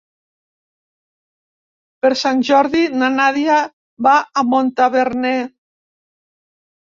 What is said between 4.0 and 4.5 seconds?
va a